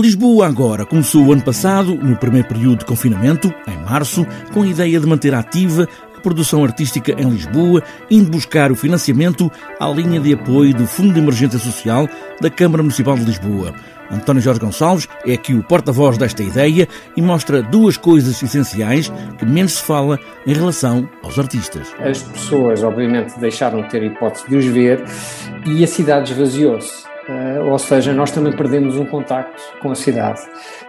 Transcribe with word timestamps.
Lisboa 0.00 0.46
agora 0.46 0.86
começou 0.86 1.24
o 1.24 1.32
ano 1.32 1.42
passado, 1.42 1.94
no 1.94 2.16
primeiro 2.16 2.46
período 2.46 2.80
de 2.80 2.84
confinamento, 2.84 3.52
em 3.66 3.76
março, 3.78 4.26
com 4.52 4.62
a 4.62 4.66
ideia 4.66 5.00
de 5.00 5.06
manter 5.06 5.34
ativa 5.34 5.88
a 6.16 6.20
produção 6.20 6.62
artística 6.62 7.12
em 7.12 7.28
Lisboa, 7.28 7.82
indo 8.10 8.30
buscar 8.30 8.70
o 8.70 8.76
financiamento 8.76 9.50
à 9.80 9.88
linha 9.88 10.20
de 10.20 10.32
apoio 10.32 10.74
do 10.74 10.86
Fundo 10.86 11.12
de 11.12 11.18
Emergência 11.18 11.58
Social 11.58 12.08
da 12.40 12.48
Câmara 12.48 12.82
Municipal 12.82 13.16
de 13.16 13.24
Lisboa. 13.24 13.74
António 14.10 14.40
Jorge 14.40 14.60
Gonçalves 14.60 15.08
é 15.26 15.34
aqui 15.34 15.52
o 15.52 15.62
porta-voz 15.62 16.16
desta 16.16 16.42
ideia 16.42 16.88
e 17.16 17.20
mostra 17.20 17.62
duas 17.62 17.96
coisas 17.96 18.42
essenciais 18.42 19.12
que 19.38 19.44
menos 19.44 19.72
se 19.72 19.82
fala 19.82 20.18
em 20.46 20.54
relação 20.54 21.08
aos 21.22 21.38
artistas. 21.38 21.94
As 21.98 22.22
pessoas, 22.22 22.82
obviamente, 22.82 23.38
deixaram 23.38 23.82
de 23.82 23.90
ter 23.90 24.02
hipótese 24.02 24.48
de 24.48 24.56
os 24.56 24.64
ver 24.64 25.04
e 25.66 25.82
a 25.82 25.86
cidade 25.86 26.32
esvaziou-se. 26.32 27.08
Uh, 27.28 27.70
ou 27.70 27.78
seja, 27.78 28.14
nós 28.14 28.30
também 28.30 28.56
perdemos 28.56 28.96
um 28.96 29.04
contacto 29.04 29.60
com 29.82 29.90
a 29.90 29.94
cidade. 29.94 30.40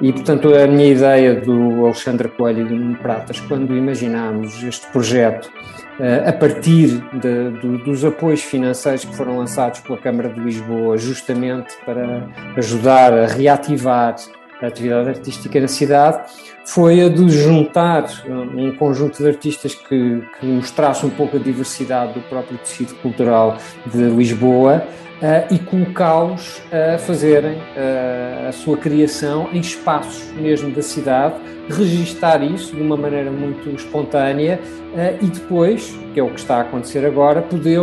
E, 0.00 0.12
portanto, 0.12 0.52
a 0.52 0.66
minha 0.66 0.88
ideia 0.88 1.40
do 1.40 1.86
Alexandre 1.86 2.28
Coelho 2.28 2.62
e 2.62 2.64
do 2.64 2.74
Nuno 2.74 2.96
Pratas, 2.96 3.38
quando 3.38 3.76
imaginámos 3.76 4.60
este 4.64 4.84
projeto 4.88 5.46
uh, 6.00 6.28
a 6.28 6.32
partir 6.32 7.00
de, 7.12 7.50
do, 7.60 7.78
dos 7.78 8.04
apoios 8.04 8.42
financeiros 8.42 9.04
que 9.04 9.14
foram 9.14 9.38
lançados 9.38 9.78
pela 9.78 9.96
Câmara 9.96 10.28
de 10.28 10.40
Lisboa, 10.40 10.98
justamente 10.98 11.72
para 11.86 12.28
ajudar 12.56 13.12
a 13.12 13.26
reativar 13.26 14.16
a 14.60 14.66
atividade 14.66 15.10
artística 15.10 15.60
na 15.60 15.68
cidade, 15.68 16.20
foi 16.64 17.00
a 17.02 17.08
de 17.08 17.28
juntar 17.28 18.06
um 18.26 18.74
conjunto 18.74 19.22
de 19.22 19.28
artistas 19.28 19.74
que, 19.74 20.22
que 20.40 20.46
mostrasse 20.46 21.04
um 21.04 21.10
pouco 21.10 21.36
a 21.36 21.40
diversidade 21.40 22.14
do 22.14 22.20
próprio 22.22 22.58
tecido 22.58 22.94
cultural 22.96 23.58
de 23.86 23.98
Lisboa 23.98 24.84
e 25.50 25.58
colocá-los 25.58 26.62
a 26.72 26.98
fazerem 26.98 27.54
uh, 27.54 28.48
a 28.48 28.52
sua 28.52 28.76
criação 28.76 29.48
em 29.52 29.60
espaços 29.60 30.30
mesmo 30.32 30.70
da 30.70 30.82
cidade, 30.82 31.36
registar 31.68 32.42
isso 32.42 32.74
de 32.74 32.82
uma 32.82 32.96
maneira 32.96 33.30
muito 33.30 33.70
espontânea 33.70 34.60
uh, 34.92 35.24
e 35.24 35.26
depois, 35.26 35.96
que 36.12 36.20
é 36.20 36.22
o 36.22 36.28
que 36.28 36.40
está 36.40 36.56
a 36.56 36.60
acontecer 36.60 37.06
agora, 37.06 37.40
poder 37.40 37.80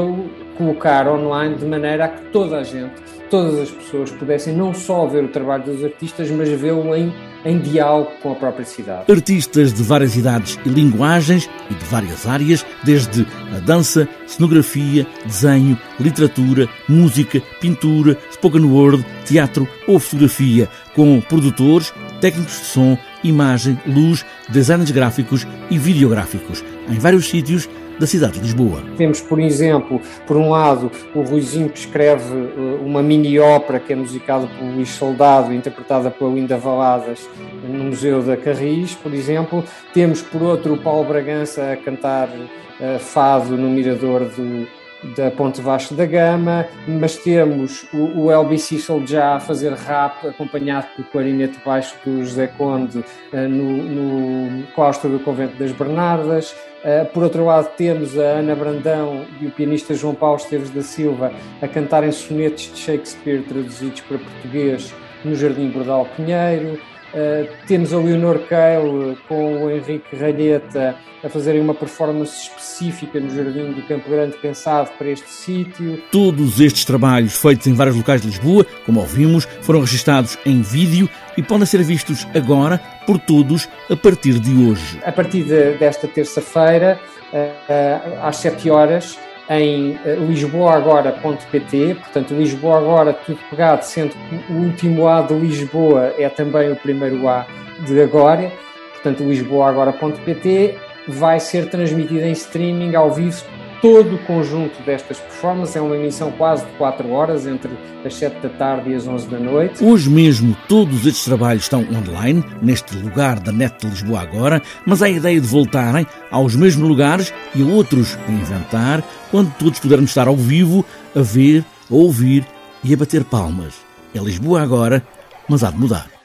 colocar 0.58 1.08
online 1.08 1.56
de 1.56 1.66
maneira 1.66 2.06
a 2.06 2.10
que 2.10 2.22
toda 2.32 2.60
a 2.60 2.64
gente, 2.64 2.94
todas 3.30 3.60
as 3.60 3.72
pessoas 3.72 4.12
pudessem 4.12 4.56
não 4.56 4.74
só 4.74 5.06
ver 5.06 5.24
o 5.24 5.28
trabalho 5.30 5.64
dos 5.64 5.84
artistas, 5.84 6.30
mas 6.32 6.50
vê-lo 6.50 6.96
em 6.96 7.14
em 7.46 7.60
diálogo 7.60 8.12
com 8.22 8.32
a 8.32 8.36
própria 8.36 8.66
cidade. 8.66 9.12
Artistas 9.12 9.74
de 9.74 9.84
várias 9.84 10.16
idades 10.16 10.60
e 10.66 10.70
linguagens 10.70 11.50
e 11.70 11.74
de 11.74 11.86
várias 11.86 12.28
áreas, 12.28 12.66
desde 12.84 13.26
a 13.56 13.60
dança, 13.60 14.08
cenografia, 14.28 15.06
desenho, 15.26 15.78
literatura, 16.00 16.68
música, 16.88 17.42
pintura, 17.60 18.18
spoken 18.32 18.66
word, 18.66 19.06
teatro 19.26 19.68
ou 19.88 20.00
fotografia, 20.00 20.70
com 20.96 21.20
produtores, 21.22 21.94
técnicos 22.20 22.60
de 22.60 22.66
som, 22.66 22.98
imagem, 23.24 23.80
luz, 23.88 24.26
designs 24.50 24.92
gráficos 24.92 25.48
e 25.70 25.78
videográficos, 25.78 26.64
em 26.90 27.00
vários 27.00 27.28
sítios 27.28 27.68
da 28.02 28.08
cidade 28.08 28.34
de 28.34 28.40
Lisboa. 28.40 28.82
Temos, 28.98 29.22
por 29.22 29.40
exemplo, 29.40 30.02
por 30.26 30.36
um 30.36 30.50
lado, 30.50 30.92
o 31.14 31.22
Ruizinho 31.22 31.70
que 31.70 31.78
escreve 31.78 32.34
eh, 32.34 32.80
uma 32.84 33.04
mini-ópera 33.04 33.80
que 33.80 33.94
é 33.94 33.96
musicada 33.96 34.48
por 34.48 34.66
Luís 34.66 34.90
Soldado, 34.90 35.54
interpretada 35.54 36.10
pela 36.10 36.34
Linda 36.34 36.58
Valadas 36.58 37.30
no 37.64 37.86
Museu 37.86 38.24
da 38.24 38.36
Carris, 38.36 38.96
por 38.96 39.14
exemplo. 39.14 39.64
Temos, 39.94 40.22
por 40.22 40.42
outro, 40.42 40.74
o 40.74 40.78
Paulo 40.78 41.08
Bragança 41.08 41.74
a 41.74 41.78
cantar 41.78 42.28
uh, 42.28 43.00
fado 43.00 43.56
no 43.56 43.70
Mirador 43.70 44.26
do, 44.26 44.68
da 45.16 45.32
Ponte 45.32 45.62
Vasco 45.62 45.94
da 45.94 46.06
Gama, 46.06 46.68
mas 46.88 47.18
temos 47.18 47.86
o, 47.94 48.26
o 48.26 48.32
LB 48.32 48.58
Cecil 48.58 49.06
já 49.06 49.36
a 49.36 49.40
fazer 49.40 49.74
rap, 49.74 50.28
acompanhado 50.28 50.88
pelo 50.96 51.08
clarinete 51.08 51.60
baixo 51.66 51.96
do 52.06 52.24
José 52.24 52.48
Conde 52.48 53.00
uh, 53.00 53.38
no, 53.50 53.84
no 53.84 54.68
claustro 54.76 55.10
do 55.10 55.20
Convento 55.20 55.56
das 55.58 55.72
Bernardas. 55.72 56.56
Uh, 56.84 57.06
por 57.14 57.24
outro 57.24 57.46
lado, 57.46 57.70
temos 57.76 58.18
a 58.18 58.40
Ana 58.40 58.56
Brandão 58.56 59.26
e 59.40 59.48
o 59.48 59.52
pianista 59.52 59.94
João 59.94 60.16
Paulo 60.16 60.38
Esteves 60.38 60.70
da 60.70 60.82
Silva 60.82 61.32
a 61.62 61.68
cantarem 61.68 62.12
sonetos 62.12 62.72
de 62.74 62.80
Shakespeare 62.80 63.44
traduzidos 63.44 64.02
para 64.02 64.18
português 64.18 64.94
no 65.24 65.36
Jardim 65.36 65.70
Bordal 65.70 66.08
Pinheiro. 66.16 66.80
Uh, 67.14 67.48
temos 67.68 67.94
a 67.94 67.98
Leonor 67.98 68.40
Cale 68.48 69.18
com 69.28 69.66
o 69.66 69.70
Henrique 69.70 70.16
Ralheta 70.16 70.96
a 71.24 71.30
fazerem 71.30 71.62
uma 71.62 71.74
performance 71.74 72.44
específica 72.44 73.20
no 73.20 73.30
Jardim 73.30 73.74
do 73.74 73.82
Campo 73.84 74.10
Grande 74.10 74.38
pensado 74.38 74.90
para 74.98 75.10
este 75.10 75.30
sítio. 75.30 76.02
Todos 76.12 76.60
estes 76.60 76.86
trabalhos 76.86 77.36
feitos 77.36 77.68
em 77.68 77.74
vários 77.74 77.96
locais 77.96 78.22
de 78.22 78.28
Lisboa, 78.28 78.66
como 78.86 79.02
ouvimos, 79.02 79.46
foram 79.62 79.82
registados 79.82 80.38
em 80.46 80.62
vídeo 80.62 81.10
e 81.38 81.44
podem 81.44 81.66
ser 81.66 81.84
vistos 81.84 82.26
agora 82.34 82.80
por 83.06 83.20
todos 83.20 83.68
a 83.90 83.96
partir 83.96 84.40
de 84.40 84.66
hoje. 84.66 85.00
A 85.06 85.12
partir 85.12 85.44
de, 85.44 85.78
desta 85.78 86.08
terça-feira, 86.08 87.00
uh, 87.34 88.26
às 88.26 88.38
7 88.38 88.70
horas, 88.70 89.18
em 89.50 90.00
eh, 90.06 90.16
lisboaagora.pt, 90.16 91.96
portanto 91.96 92.34
Lisboa 92.34 92.78
Agora 92.78 93.14
tudo 93.14 93.40
pegado, 93.50 93.84
sendo 93.84 94.16
que 94.16 94.54
o 94.54 94.58
último 94.58 95.08
A 95.08 95.22
de 95.22 95.34
Lisboa 95.34 96.14
é 96.18 96.30
também 96.30 96.72
o 96.72 96.76
primeiro 96.76 97.28
A 97.28 97.46
de 97.86 98.02
Agora, 98.02 98.52
portanto 98.94 99.24
lisboaagora.pt 99.24 100.78
vai 101.08 101.40
ser 101.40 101.70
transmitido 101.70 102.22
em 102.22 102.32
streaming 102.32 102.96
ao 102.96 103.12
vivo 103.12 103.44
todo 103.82 104.16
o 104.16 104.20
conjunto 104.20 104.82
destas 104.84 105.20
performances. 105.20 105.76
É 105.76 105.82
uma 105.82 105.96
emissão 105.96 106.32
quase 106.32 106.66
de 106.66 106.72
4 106.74 107.10
horas, 107.10 107.48
entre 107.48 107.72
as 108.06 108.14
7 108.16 108.40
da 108.42 108.50
tarde 108.50 108.92
e 108.92 108.96
as 108.96 109.08
11 109.08 109.28
da 109.28 109.40
noite. 109.40 109.84
Hoje 109.84 110.10
mesmo, 110.10 110.56
todos 110.68 111.06
estes 111.06 111.26
trabalhos 111.26 111.64
estão 111.64 111.82
online, 111.82 112.44
neste 112.62 112.96
lugar 112.96 113.40
da 113.40 113.52
NET 113.52 113.80
de 113.82 113.88
Lisboa 113.88 114.22
agora, 114.22 114.62
mas 114.86 115.02
há 115.02 115.06
a 115.06 115.10
ideia 115.10 115.42
de 115.42 115.48
voltarem 115.48 116.06
aos 116.30 116.56
mesmos 116.56 116.88
lugares 116.88 117.34
e 117.56 117.64
a 117.64 117.66
outros 117.66 118.18
a 118.28 118.32
inventar, 118.32 119.04
quando 119.30 119.54
todos 119.56 119.80
pudermos 119.80 120.12
estar 120.12 120.28
ao 120.28 120.36
vivo, 120.36 120.86
a 121.16 121.22
ver, 121.22 121.66
a 121.90 121.96
ouvir 121.96 122.46
e 122.84 122.94
a 122.94 122.98
bater 122.98 123.24
palmas. 123.24 123.76
É 124.14 124.20
Lisboa 124.20 124.62
agora, 124.62 125.04
mas 125.48 125.64
há 125.64 125.72
de 125.72 125.78
mudar. 125.78 126.21